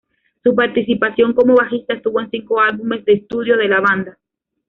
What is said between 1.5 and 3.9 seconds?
bajista estuvo en cinco álbumes de estudio de la